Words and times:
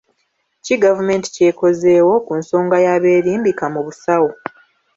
Ki 0.65 0.75
gavumenti 0.83 1.27
ky'ekozeewo 1.35 2.13
ku 2.25 2.33
nsonga 2.41 2.77
y'abeerimbika 2.85 3.65
mu 3.73 3.81
basawo? 3.87 4.29